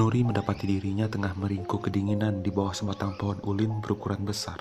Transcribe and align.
Nuri 0.00 0.24
mendapati 0.24 0.64
dirinya 0.64 1.04
tengah 1.12 1.36
meringkuk 1.36 1.84
kedinginan 1.84 2.40
di 2.40 2.48
bawah 2.48 2.72
sebatang 2.72 3.20
pohon 3.20 3.36
ulin 3.44 3.84
berukuran 3.84 4.24
besar. 4.24 4.56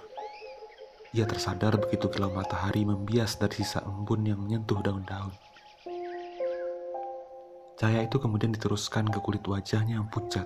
Ia 1.16 1.24
tersadar 1.24 1.80
begitu 1.80 2.12
kilau 2.12 2.28
matahari 2.28 2.84
membias 2.84 3.40
dari 3.40 3.64
sisa 3.64 3.80
embun 3.88 4.28
yang 4.28 4.36
menyentuh 4.36 4.84
daun-daun. 4.84 5.32
Cahaya 7.80 8.04
itu 8.04 8.20
kemudian 8.20 8.52
diteruskan 8.52 9.08
ke 9.08 9.24
kulit 9.24 9.40
wajahnya 9.48 10.04
yang 10.04 10.12
pucat 10.12 10.44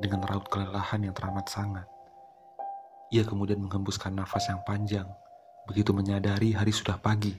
dengan 0.00 0.24
raut 0.24 0.48
kelelahan 0.48 1.04
yang 1.04 1.12
teramat 1.12 1.44
sangat. 1.52 1.84
Ia 3.12 3.28
kemudian 3.28 3.60
menghembuskan 3.60 4.16
nafas 4.16 4.48
yang 4.48 4.64
panjang, 4.64 5.04
begitu 5.68 5.92
menyadari 5.92 6.56
hari 6.56 6.72
sudah 6.72 6.96
pagi 6.96 7.36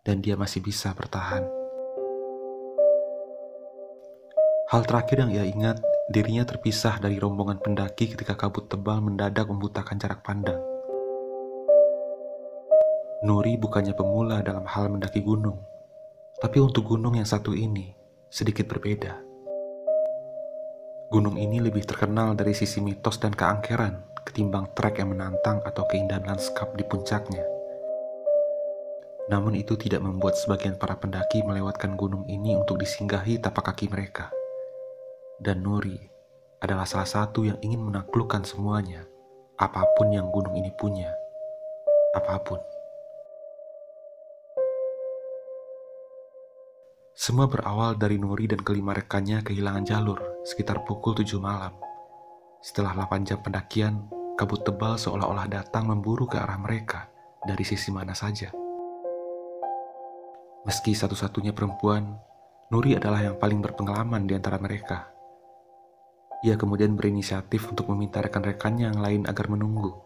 dan 0.00 0.24
dia 0.24 0.40
masih 0.40 0.64
bisa 0.64 0.88
bertahan. 0.96 1.44
Hal 4.72 4.88
terakhir 4.88 5.20
yang 5.20 5.28
ia 5.28 5.44
ingat 5.44 5.92
Dirinya 6.04 6.44
terpisah 6.44 7.00
dari 7.00 7.16
rombongan 7.16 7.64
pendaki 7.64 8.12
ketika 8.12 8.36
kabut 8.36 8.68
tebal 8.68 9.00
mendadak 9.00 9.48
membutakan 9.48 9.96
jarak 9.96 10.20
pandang. 10.20 10.60
Nuri 13.24 13.56
bukannya 13.56 13.96
pemula 13.96 14.44
dalam 14.44 14.68
hal 14.68 14.92
mendaki 14.92 15.24
gunung, 15.24 15.64
tapi 16.44 16.60
untuk 16.60 16.92
gunung 16.92 17.16
yang 17.16 17.24
satu 17.24 17.56
ini 17.56 17.96
sedikit 18.28 18.68
berbeda. 18.68 19.16
Gunung 21.08 21.40
ini 21.40 21.64
lebih 21.64 21.88
terkenal 21.88 22.36
dari 22.36 22.52
sisi 22.52 22.84
mitos 22.84 23.16
dan 23.16 23.32
keangkeran 23.32 24.04
ketimbang 24.28 24.76
trek 24.76 25.00
yang 25.00 25.16
menantang 25.16 25.64
atau 25.64 25.88
keindahan 25.88 26.28
lanskap 26.28 26.76
di 26.76 26.84
puncaknya. 26.84 27.48
Namun 29.32 29.56
itu 29.56 29.72
tidak 29.80 30.04
membuat 30.04 30.36
sebagian 30.36 30.76
para 30.76 31.00
pendaki 31.00 31.40
melewatkan 31.40 31.96
gunung 31.96 32.28
ini 32.28 32.52
untuk 32.52 32.76
disinggahi 32.76 33.40
tapak 33.40 33.72
kaki 33.72 33.88
mereka 33.88 34.43
dan 35.42 35.66
Nuri 35.66 35.98
adalah 36.62 36.86
salah 36.86 37.08
satu 37.08 37.42
yang 37.44 37.58
ingin 37.60 37.82
menaklukkan 37.82 38.46
semuanya, 38.46 39.04
apa 39.58 39.84
pun 39.98 40.10
yang 40.14 40.30
gunung 40.30 40.54
ini 40.54 40.70
punya, 40.78 41.10
apa 42.14 42.38
pun. 42.42 42.60
Semua 47.14 47.46
berawal 47.46 47.94
dari 47.94 48.18
Nuri 48.18 48.50
dan 48.50 48.58
kelima 48.60 48.90
rekannya 48.90 49.46
kehilangan 49.46 49.86
jalur 49.86 50.18
sekitar 50.42 50.82
pukul 50.82 51.14
7 51.14 51.38
malam. 51.38 51.72
Setelah 52.58 53.06
8 53.06 53.22
jam 53.22 53.38
pendakian, 53.38 54.10
kabut 54.34 54.66
tebal 54.66 54.98
seolah-olah 54.98 55.46
datang 55.46 55.86
memburu 55.86 56.26
ke 56.26 56.36
arah 56.42 56.58
mereka 56.58 57.06
dari 57.46 57.62
sisi 57.62 57.94
mana 57.94 58.18
saja. 58.18 58.50
Meski 60.66 60.90
satu-satunya 60.90 61.54
perempuan, 61.54 62.18
Nuri 62.74 62.98
adalah 62.98 63.22
yang 63.22 63.38
paling 63.38 63.62
berpengalaman 63.62 64.26
di 64.26 64.34
antara 64.34 64.58
mereka. 64.58 65.13
Ia 66.44 66.60
kemudian 66.60 66.92
berinisiatif 66.92 67.72
untuk 67.72 67.88
meminta 67.88 68.20
rekan-rekannya 68.20 68.92
yang 68.92 69.00
lain 69.00 69.22
agar 69.24 69.48
menunggu, 69.48 69.96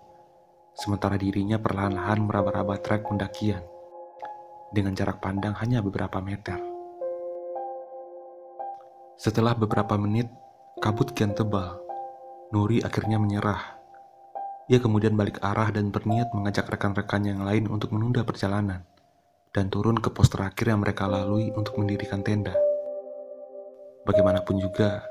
sementara 0.71 1.19
dirinya 1.19 1.59
perlahan-lahan 1.59 2.23
meraba-raba 2.23 2.79
trek 2.79 3.11
pendakian 3.11 3.67
dengan 4.71 4.95
jarak 4.95 5.19
pandang 5.19 5.59
hanya 5.59 5.83
beberapa 5.83 6.23
meter. 6.23 6.63
Setelah 9.19 9.59
beberapa 9.59 9.99
menit, 9.99 10.31
kabut 10.79 11.11
kian 11.11 11.35
tebal. 11.35 11.83
Nuri 12.55 12.87
akhirnya 12.87 13.19
menyerah. 13.19 13.75
Ia 14.71 14.79
kemudian 14.79 15.19
balik 15.19 15.43
arah 15.43 15.75
dan 15.75 15.91
berniat 15.91 16.31
mengajak 16.31 16.71
rekan-rekan 16.71 17.27
yang 17.27 17.43
lain 17.43 17.67
untuk 17.67 17.91
menunda 17.91 18.23
perjalanan 18.23 18.87
dan 19.51 19.75
turun 19.75 19.99
ke 19.99 20.15
pos 20.15 20.31
terakhir 20.31 20.71
yang 20.71 20.87
mereka 20.87 21.11
lalui 21.11 21.51
untuk 21.51 21.83
mendirikan 21.83 22.23
tenda. 22.23 22.55
Bagaimanapun 24.07 24.63
juga, 24.63 25.03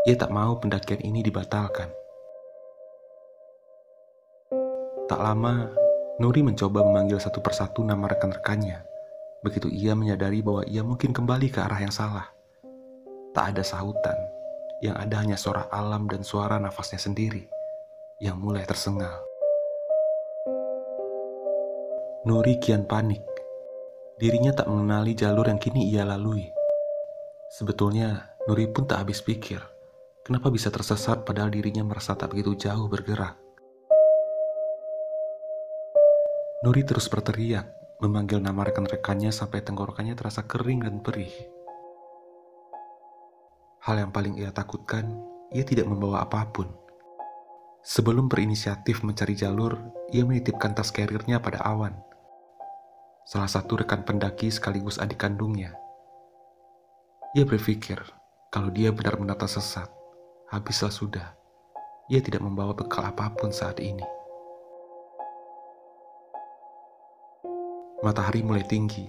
ia 0.00 0.16
tak 0.16 0.32
mau 0.32 0.56
pendakian 0.56 1.04
ini 1.04 1.20
dibatalkan. 1.20 1.92
Tak 5.04 5.20
lama, 5.20 5.68
Nuri 6.16 6.40
mencoba 6.40 6.80
memanggil 6.80 7.20
satu 7.20 7.44
persatu 7.44 7.84
nama 7.84 8.08
rekan-rekannya. 8.08 8.80
Begitu 9.44 9.68
ia 9.68 9.92
menyadari 9.92 10.40
bahwa 10.40 10.64
ia 10.64 10.80
mungkin 10.80 11.12
kembali 11.12 11.52
ke 11.52 11.60
arah 11.60 11.80
yang 11.84 11.92
salah. 11.92 12.32
Tak 13.36 13.52
ada 13.52 13.60
sahutan, 13.60 14.16
yang 14.80 14.96
ada 14.96 15.20
hanya 15.20 15.36
suara 15.36 15.68
alam 15.68 16.08
dan 16.08 16.24
suara 16.24 16.56
nafasnya 16.56 17.00
sendiri 17.00 17.44
yang 18.24 18.40
mulai 18.40 18.64
tersengal. 18.64 19.20
Nuri 22.24 22.56
kian 22.56 22.88
panik. 22.88 23.24
Dirinya 24.16 24.52
tak 24.52 24.68
mengenali 24.68 25.12
jalur 25.16 25.48
yang 25.48 25.60
kini 25.60 25.92
ia 25.92 26.04
lalui. 26.04 26.48
Sebetulnya, 27.52 28.36
Nuri 28.48 28.68
pun 28.68 28.84
tak 28.84 29.04
habis 29.04 29.24
pikir 29.24 29.79
Kenapa 30.20 30.52
bisa 30.52 30.68
tersesat 30.68 31.24
padahal 31.24 31.48
dirinya 31.48 31.80
merasa 31.80 32.12
tak 32.12 32.36
begitu 32.36 32.68
jauh 32.68 32.92
bergerak? 32.92 33.40
Nuri 36.60 36.84
terus 36.84 37.08
berteriak, 37.08 37.72
memanggil 38.04 38.36
nama 38.36 38.68
rekan-rekannya 38.68 39.32
sampai 39.32 39.64
tenggorokannya 39.64 40.12
terasa 40.12 40.44
kering 40.44 40.84
dan 40.84 41.00
perih. 41.00 41.32
Hal 43.80 43.96
yang 43.96 44.12
paling 44.12 44.36
ia 44.36 44.52
takutkan, 44.52 45.08
ia 45.56 45.64
tidak 45.64 45.88
membawa 45.88 46.28
apa 46.28 46.52
pun. 46.52 46.68
Sebelum 47.80 48.28
berinisiatif 48.28 49.00
mencari 49.00 49.32
jalur, 49.32 49.80
ia 50.12 50.20
menitipkan 50.20 50.76
tas 50.76 50.92
karirnya 50.92 51.40
pada 51.40 51.64
Awan. 51.64 51.96
Salah 53.24 53.48
satu 53.48 53.80
rekan 53.80 54.04
pendaki 54.04 54.52
sekaligus 54.52 55.00
adik 55.00 55.24
kandungnya. 55.24 55.72
Ia 57.32 57.48
berpikir 57.48 58.04
kalau 58.52 58.68
dia 58.68 58.92
benar-benar 58.92 59.40
tersesat, 59.40 59.88
habislah 60.50 60.90
sudah. 60.90 61.38
Ia 62.10 62.18
tidak 62.18 62.42
membawa 62.42 62.74
bekal 62.74 63.06
apa 63.06 63.30
pun 63.38 63.54
saat 63.54 63.78
ini. 63.78 64.02
Matahari 68.02 68.42
mulai 68.42 68.66
tinggi. 68.66 69.06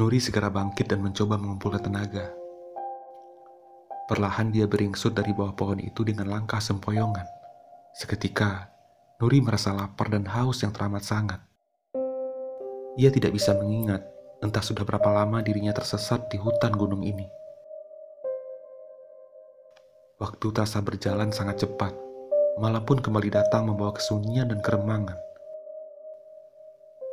Nuri 0.00 0.16
segera 0.16 0.48
bangkit 0.48 0.88
dan 0.88 1.04
mencoba 1.04 1.36
mengumpulkan 1.36 1.84
tenaga. 1.84 2.32
Perlahan 4.08 4.48
dia 4.48 4.64
beringsut 4.64 5.12
dari 5.12 5.36
bawah 5.36 5.52
pohon 5.52 5.76
itu 5.76 6.00
dengan 6.02 6.32
langkah 6.32 6.58
sempoyongan. 6.58 7.28
Seketika, 7.92 8.72
Nuri 9.20 9.44
merasa 9.44 9.76
lapar 9.76 10.08
dan 10.08 10.24
haus 10.24 10.64
yang 10.64 10.72
teramat 10.72 11.04
sangat. 11.04 11.44
Ia 12.96 13.12
tidak 13.12 13.36
bisa 13.36 13.52
mengingat 13.60 14.00
entah 14.40 14.64
sudah 14.64 14.88
berapa 14.88 15.12
lama 15.12 15.44
dirinya 15.44 15.76
tersesat 15.76 16.32
di 16.32 16.40
hutan 16.40 16.72
gunung 16.72 17.04
ini. 17.04 17.28
Waktu 20.20 20.52
terasa 20.52 20.84
berjalan 20.84 21.32
sangat 21.32 21.64
cepat, 21.64 21.96
malam 22.60 22.84
pun 22.84 23.00
kembali 23.00 23.32
datang 23.32 23.72
membawa 23.72 23.96
kesunyian 23.96 24.52
dan 24.52 24.60
keremangan. 24.60 25.16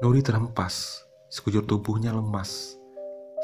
Nuri 0.03 0.19
terhempas, 0.19 1.07
sekujur 1.31 1.63
tubuhnya 1.63 2.11
lemas. 2.11 2.75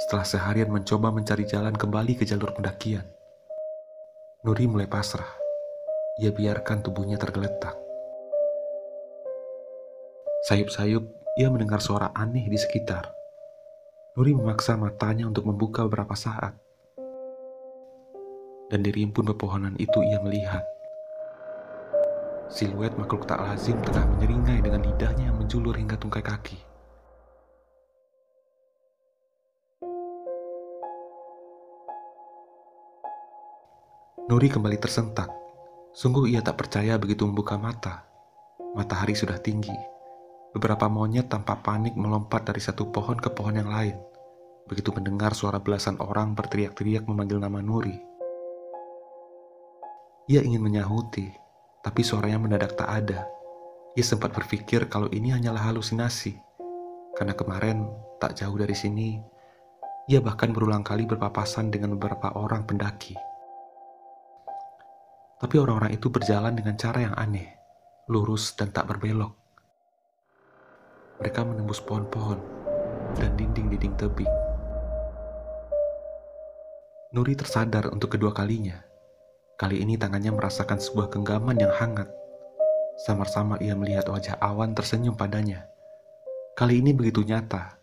Setelah 0.04 0.28
seharian 0.28 0.68
mencoba 0.68 1.16
mencari 1.16 1.48
jalan 1.48 1.72
kembali 1.72 2.20
ke 2.20 2.28
jalur 2.28 2.52
pendakian, 2.52 3.08
Nuri 4.44 4.68
mulai 4.68 4.84
pasrah. 4.84 5.32
Ia 6.20 6.36
biarkan 6.36 6.84
tubuhnya 6.84 7.16
tergeletak. 7.16 7.80
Sayup-sayup, 10.52 11.08
ia 11.40 11.48
mendengar 11.48 11.80
suara 11.80 12.12
aneh 12.12 12.52
di 12.52 12.60
sekitar. 12.60 13.16
Nuri 14.20 14.36
memaksa 14.36 14.76
matanya 14.76 15.24
untuk 15.24 15.48
membuka 15.48 15.88
beberapa 15.88 16.20
saat 16.20 16.63
dan 18.74 18.82
di 18.82 18.90
rimpun 18.90 19.30
pepohonan 19.30 19.78
itu 19.78 20.02
ia 20.02 20.18
melihat 20.26 20.66
siluet 22.50 22.98
makhluk 22.98 23.30
tak 23.30 23.38
lazim 23.38 23.78
tengah 23.86 24.10
menyeringai 24.18 24.66
dengan 24.66 24.82
lidahnya 24.82 25.30
yang 25.30 25.38
menjulur 25.38 25.78
hingga 25.78 25.94
tungkai 25.98 26.26
kaki. 26.26 26.58
Nuri 34.30 34.48
kembali 34.50 34.78
tersentak. 34.78 35.30
Sungguh 35.94 36.30
ia 36.30 36.42
tak 36.42 36.62
percaya 36.62 36.98
begitu 36.98 37.26
membuka 37.26 37.58
mata. 37.58 38.06
Matahari 38.74 39.14
sudah 39.14 39.38
tinggi. 39.42 39.74
Beberapa 40.54 40.90
monyet 40.90 41.30
tanpa 41.30 41.58
panik 41.62 41.98
melompat 41.98 42.46
dari 42.46 42.62
satu 42.62 42.90
pohon 42.90 43.18
ke 43.18 43.30
pohon 43.34 43.58
yang 43.58 43.70
lain. 43.70 43.98
Begitu 44.70 44.94
mendengar 44.94 45.34
suara 45.34 45.58
belasan 45.58 45.98
orang 46.00 46.38
berteriak-teriak 46.38 47.04
memanggil 47.10 47.42
nama 47.42 47.60
Nuri. 47.60 48.13
Ia 50.32 50.40
ingin 50.40 50.64
menyahuti, 50.64 51.28
Tapi 51.84 52.00
suaranya 52.00 52.40
mendadak 52.40 52.80
tak 52.80 52.88
ada. 52.88 53.28
Ia 53.92 54.06
sempat 54.08 54.32
berpikir 54.32 54.88
kalau 54.88 55.12
ini 55.12 55.36
hanyalah 55.36 55.68
halusinasi. 55.68 56.40
Karena 57.12 57.36
kemarin, 57.36 57.92
tak 58.24 58.40
jauh 58.40 58.56
dari 58.56 58.72
sini, 58.72 59.20
ia 60.08 60.24
bahkan 60.24 60.56
berulang 60.56 60.80
kali 60.80 61.04
berpapasan 61.04 61.76
dengan 61.76 62.00
beberapa 62.00 62.32
orang 62.40 62.64
pendaki. 62.64 63.20
Tapi 65.44 65.56
orang-orang 65.60 65.92
itu 65.92 66.08
berjalan 66.08 66.56
dengan 66.56 66.80
cara 66.80 67.04
yang 67.04 67.16
aneh, 67.20 67.52
lurus 68.08 68.56
dan 68.56 68.72
tak 68.72 68.88
berbelok. 68.88 69.36
Mereka 71.20 71.44
menembus 71.44 71.84
pohon-pohon 71.84 72.40
dan 73.20 73.36
dinding-dinding 73.36 74.00
tebing. 74.00 74.32
Nuri 77.12 77.36
tersadar 77.36 77.92
untuk 77.92 78.16
kedua 78.16 78.32
kalinya. 78.32 78.93
Kali 79.54 79.86
ini 79.86 80.02
tangannya 80.02 80.34
merasakan 80.34 80.82
sebuah 80.82 81.14
genggaman 81.14 81.54
yang 81.62 81.70
hangat. 81.78 82.10
Samar-samar 83.06 83.62
ia 83.62 83.78
melihat 83.78 84.10
wajah 84.10 84.42
awan 84.42 84.74
tersenyum 84.74 85.14
padanya. 85.14 85.70
Kali 86.58 86.82
ini 86.82 86.90
begitu 86.90 87.22
nyata. 87.22 87.78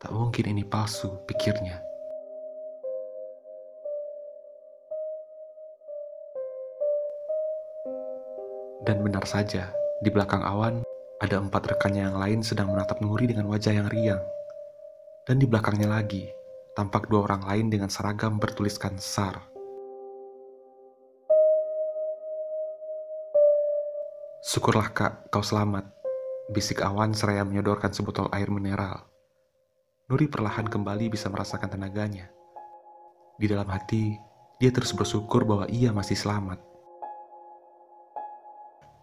Tak 0.00 0.08
mungkin 0.08 0.56
ini 0.56 0.64
palsu, 0.64 1.20
pikirnya. 1.28 1.84
Dan 8.82 9.04
benar 9.04 9.28
saja, 9.28 9.68
di 10.00 10.08
belakang 10.08 10.40
awan 10.40 10.80
ada 11.20 11.38
empat 11.38 11.76
rekannya 11.76 12.08
yang 12.08 12.16
lain 12.16 12.40
sedang 12.40 12.72
menatap 12.72 13.04
Nuri 13.04 13.28
dengan 13.28 13.52
wajah 13.52 13.70
yang 13.76 13.86
riang. 13.92 14.24
Dan 15.28 15.38
di 15.38 15.44
belakangnya 15.44 15.92
lagi, 15.92 16.32
tampak 16.72 17.06
dua 17.12 17.28
orang 17.28 17.44
lain 17.46 17.66
dengan 17.68 17.92
seragam 17.92 18.40
bertuliskan 18.40 18.96
SAR. 18.96 19.51
Syukurlah 24.42 24.90
kak, 24.90 25.30
kau 25.30 25.38
selamat. 25.38 25.86
Bisik 26.50 26.82
awan 26.82 27.14
seraya 27.14 27.46
menyodorkan 27.46 27.94
sebotol 27.94 28.26
air 28.34 28.50
mineral. 28.50 29.06
Nuri 30.10 30.26
perlahan 30.26 30.66
kembali 30.66 31.14
bisa 31.14 31.30
merasakan 31.30 31.70
tenaganya. 31.70 32.26
Di 33.38 33.46
dalam 33.46 33.70
hati, 33.70 34.18
dia 34.58 34.74
terus 34.74 34.90
bersyukur 34.98 35.46
bahwa 35.46 35.70
ia 35.70 35.94
masih 35.94 36.18
selamat. 36.18 36.58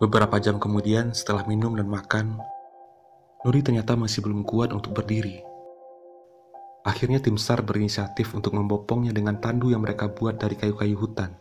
Beberapa 0.03 0.43
jam 0.43 0.59
kemudian, 0.59 1.15
setelah 1.15 1.47
minum 1.47 1.71
dan 1.71 1.87
makan, 1.87 2.35
Nuri 3.47 3.63
ternyata 3.63 3.95
masih 3.95 4.19
belum 4.19 4.43
kuat 4.43 4.75
untuk 4.75 4.91
berdiri. 4.91 5.39
Akhirnya 6.83 7.23
tim 7.23 7.39
SAR 7.39 7.63
berinisiatif 7.63 8.35
untuk 8.35 8.59
membopongnya 8.59 9.15
dengan 9.15 9.39
tandu 9.39 9.71
yang 9.71 9.87
mereka 9.87 10.11
buat 10.11 10.35
dari 10.35 10.59
kayu-kayu 10.59 10.99
hutan. 10.99 11.31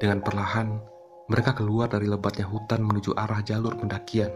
Dengan 0.00 0.24
perlahan, 0.24 0.80
mereka 1.28 1.52
keluar 1.52 1.92
dari 1.92 2.08
lebatnya 2.08 2.48
hutan 2.48 2.80
menuju 2.80 3.12
arah 3.20 3.44
jalur 3.44 3.76
pendakian. 3.76 4.32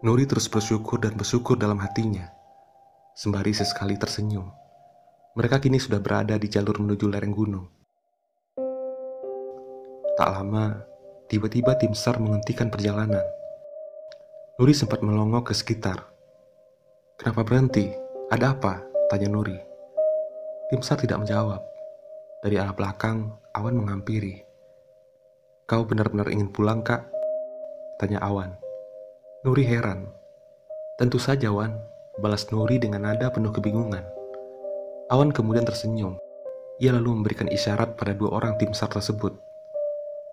Nuri 0.00 0.24
terus 0.24 0.48
bersyukur 0.48 1.04
dan 1.04 1.20
bersyukur 1.20 1.60
dalam 1.60 1.76
hatinya, 1.84 2.32
sembari 3.12 3.52
sesekali 3.52 4.00
tersenyum. 4.00 4.48
Mereka 5.36 5.60
kini 5.60 5.76
sudah 5.76 6.00
berada 6.00 6.40
di 6.40 6.48
jalur 6.48 6.80
menuju 6.80 7.12
lereng 7.12 7.36
gunung. 7.36 7.68
Tak 10.16 10.28
lama, 10.32 10.80
tiba-tiba 11.28 11.76
tim 11.76 11.92
SAR 11.92 12.16
menghentikan 12.16 12.72
perjalanan. 12.72 13.22
Nuri 14.56 14.72
sempat 14.72 15.04
melongo 15.04 15.44
ke 15.44 15.52
sekitar. 15.52 16.08
Kenapa 17.20 17.44
berhenti? 17.44 17.92
Ada 18.32 18.56
apa? 18.56 18.80
Tanya 19.12 19.28
Nuri. 19.28 19.71
Tim 20.72 20.80
SAR 20.80 21.04
tidak 21.04 21.20
menjawab. 21.20 21.60
Dari 22.40 22.56
arah 22.56 22.72
belakang, 22.72 23.28
Awan 23.52 23.76
menghampiri. 23.76 24.40
Kau 25.68 25.84
benar-benar 25.84 26.32
ingin 26.32 26.48
pulang, 26.48 26.80
Kak? 26.80 27.12
Tanya 28.00 28.24
Awan. 28.24 28.56
Nuri 29.44 29.68
heran. 29.68 30.08
Tentu 30.96 31.20
saja, 31.20 31.52
Wan. 31.52 31.76
Balas 32.24 32.48
Nuri 32.48 32.80
dengan 32.80 33.04
nada 33.04 33.28
penuh 33.28 33.52
kebingungan. 33.52 34.00
Awan 35.12 35.28
kemudian 35.28 35.68
tersenyum. 35.68 36.16
Ia 36.80 36.96
lalu 36.96 37.20
memberikan 37.20 37.52
isyarat 37.52 38.00
pada 38.00 38.16
dua 38.16 38.32
orang 38.32 38.56
tim 38.56 38.72
SAR 38.72 38.88
tersebut. 38.88 39.36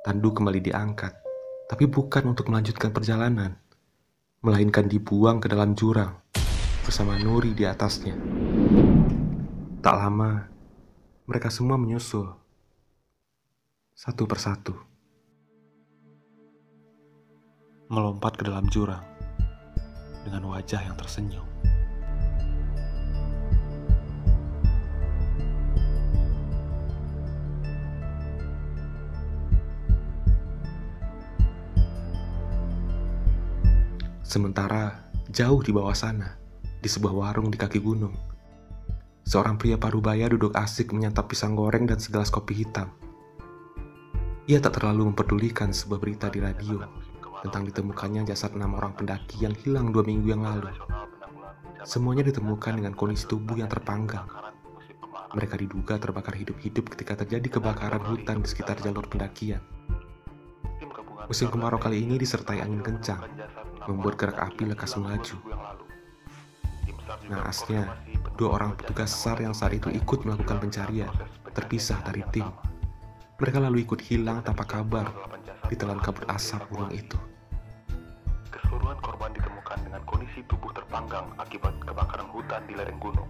Tandu 0.08 0.32
kembali 0.32 0.64
diangkat, 0.64 1.20
tapi 1.68 1.84
bukan 1.84 2.32
untuk 2.32 2.48
melanjutkan 2.48 2.96
perjalanan, 2.96 3.60
melainkan 4.40 4.88
dibuang 4.88 5.44
ke 5.44 5.52
dalam 5.52 5.76
jurang 5.76 6.16
bersama 6.88 7.20
Nuri 7.20 7.52
di 7.52 7.68
atasnya. 7.68 8.16
Tak 9.80 9.96
lama, 9.96 10.44
mereka 11.24 11.48
semua 11.48 11.80
menyusul 11.80 12.28
satu 13.96 14.28
persatu. 14.28 14.76
Melompat 17.88 18.36
ke 18.36 18.44
dalam 18.44 18.68
jurang 18.68 19.00
dengan 20.28 20.52
wajah 20.52 20.84
yang 20.84 21.00
tersenyum. 21.00 21.48
Sementara 34.28 35.08
jauh 35.32 35.64
di 35.64 35.72
bawah 35.72 35.96
sana, 35.96 36.36
di 36.84 36.92
sebuah 36.92 37.16
warung 37.16 37.48
di 37.48 37.56
kaki 37.56 37.80
gunung, 37.80 38.29
seorang 39.30 39.62
pria 39.62 39.78
parubaya 39.78 40.26
duduk 40.26 40.58
asik 40.58 40.90
menyantap 40.90 41.30
pisang 41.30 41.54
goreng 41.54 41.86
dan 41.86 42.02
segelas 42.02 42.34
kopi 42.34 42.66
hitam. 42.66 42.90
Ia 44.50 44.58
tak 44.58 44.82
terlalu 44.82 45.14
memperdulikan 45.14 45.70
sebuah 45.70 46.02
berita 46.02 46.34
di 46.34 46.42
radio 46.42 46.82
tentang 47.46 47.70
ditemukannya 47.70 48.26
jasad 48.26 48.58
enam 48.58 48.74
orang 48.82 48.98
pendaki 48.98 49.46
yang 49.46 49.54
hilang 49.54 49.94
dua 49.94 50.02
minggu 50.02 50.34
yang 50.34 50.42
lalu. 50.42 50.74
Semuanya 51.86 52.26
ditemukan 52.26 52.82
dengan 52.82 52.98
kondisi 52.98 53.30
tubuh 53.30 53.54
yang 53.54 53.70
terpanggang. 53.70 54.26
Mereka 55.38 55.62
diduga 55.62 56.02
terbakar 56.02 56.34
hidup-hidup 56.34 56.98
ketika 56.98 57.22
terjadi 57.22 57.62
kebakaran 57.62 58.02
hutan 58.02 58.42
di 58.42 58.50
sekitar 58.50 58.82
jalur 58.82 59.06
pendakian. 59.06 59.62
Musim 61.30 61.54
kemarau 61.54 61.78
kali 61.78 62.02
ini 62.02 62.18
disertai 62.18 62.66
angin 62.66 62.82
kencang, 62.82 63.22
membuat 63.86 64.18
gerak 64.18 64.42
api 64.42 64.74
lekas 64.74 64.98
melaju. 64.98 65.38
Naasnya, 67.10 67.98
dua 68.38 68.62
orang 68.62 68.78
petugas 68.78 69.10
SAR 69.10 69.42
yang 69.42 69.58
saat 69.58 69.74
itu 69.74 69.90
ikut 69.90 70.30
melakukan 70.30 70.62
pencarian 70.62 71.10
terpisah 71.58 71.98
dari 72.06 72.22
tim. 72.30 72.46
Mereka 73.42 73.58
lalu 73.58 73.82
ikut 73.82 73.98
hilang 74.06 74.46
tanpa 74.46 74.70
kabar 74.70 75.10
di 75.66 75.74
telan 75.74 75.98
kabut 75.98 76.22
asap 76.30 76.70
gunung 76.70 76.94
itu. 76.94 77.18
Keseluruhan 78.54 79.02
korban 79.02 79.34
ditemukan 79.34 79.80
dengan 79.82 80.02
kondisi 80.06 80.46
tubuh 80.46 80.70
terpanggang 80.70 81.26
akibat 81.42 81.74
kebakaran 81.82 82.30
hutan 82.30 82.62
di 82.70 82.78
lereng 82.78 83.02
gunung. 83.02 83.30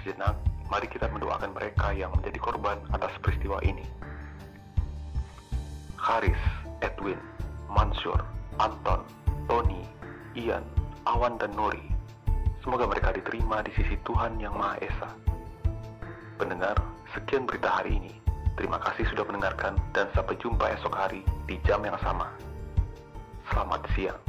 Sejenak, 0.00 0.40
mari 0.72 0.88
kita 0.88 1.12
mendoakan 1.12 1.52
mereka 1.52 1.92
yang 1.92 2.08
menjadi 2.16 2.40
korban 2.40 2.80
atas 2.96 3.12
peristiwa 3.20 3.60
ini. 3.60 3.84
Haris, 6.00 6.40
Edwin, 6.80 7.20
Mansur, 7.68 8.24
Anton, 8.56 9.04
Tony, 9.44 9.84
Ian, 10.34 10.64
Awan, 11.04 11.36
dan 11.36 11.52
Nuri. 11.52 11.91
Semoga 12.62 12.86
mereka 12.86 13.10
diterima 13.10 13.58
di 13.66 13.74
sisi 13.74 13.98
Tuhan 14.06 14.38
Yang 14.38 14.54
Maha 14.54 14.76
Esa. 14.78 15.10
Pendengar, 16.38 16.78
sekian 17.10 17.42
berita 17.42 17.82
hari 17.82 17.98
ini. 17.98 18.14
Terima 18.54 18.78
kasih 18.78 19.02
sudah 19.10 19.26
mendengarkan 19.26 19.74
dan 19.90 20.06
sampai 20.14 20.38
jumpa 20.38 20.70
esok 20.78 20.94
hari 20.94 21.26
di 21.50 21.58
jam 21.66 21.82
yang 21.82 21.98
sama. 21.98 22.30
Selamat 23.50 23.82
siang. 23.98 24.20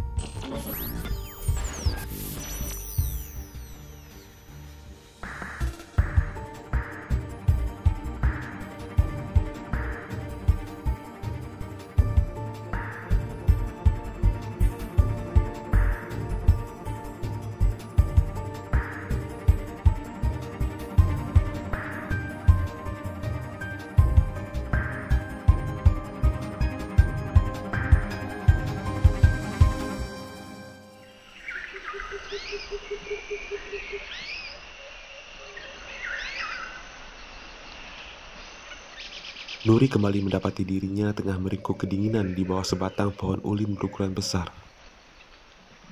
Nuri 39.63 39.88
kembali 39.88 40.27
mendapati 40.27 40.67
dirinya 40.67 41.15
tengah 41.15 41.39
meringkuk 41.39 41.88
kedinginan 41.88 42.36
di 42.36 42.43
bawah 42.43 42.67
sebatang 42.67 43.15
pohon 43.15 43.39
ulin 43.48 43.79
berukuran 43.79 44.12
besar. 44.12 44.51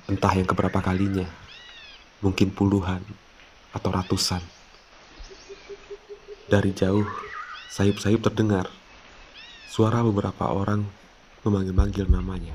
Entah 0.04 0.28
yang 0.36 0.44
keberapa 0.44 0.76
kalinya, 0.84 1.24
mungkin 2.20 2.52
puluhan 2.52 3.00
atau 3.72 3.88
ratusan. 3.88 4.44
Dari 6.52 6.68
jauh, 6.76 7.08
sayup-sayup 7.72 8.20
terdengar. 8.20 8.68
Suara 9.72 10.04
beberapa 10.04 10.52
orang 10.52 10.84
memanggil-manggil 11.40 12.12
namanya. 12.12 12.52